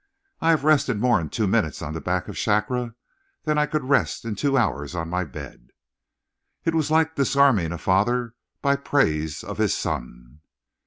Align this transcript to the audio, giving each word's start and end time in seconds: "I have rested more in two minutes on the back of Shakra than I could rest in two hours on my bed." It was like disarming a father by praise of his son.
"I 0.39 0.49
have 0.49 0.63
rested 0.63 0.99
more 0.99 1.21
in 1.21 1.29
two 1.29 1.45
minutes 1.45 1.79
on 1.83 1.93
the 1.93 2.01
back 2.01 2.27
of 2.27 2.35
Shakra 2.35 2.95
than 3.43 3.59
I 3.59 3.67
could 3.67 3.83
rest 3.83 4.25
in 4.25 4.33
two 4.33 4.57
hours 4.57 4.95
on 4.95 5.09
my 5.11 5.23
bed." 5.25 5.67
It 6.65 6.73
was 6.73 6.89
like 6.89 7.13
disarming 7.13 7.71
a 7.71 7.77
father 7.77 8.33
by 8.63 8.77
praise 8.77 9.43
of 9.43 9.59
his 9.59 9.77
son. 9.77 10.39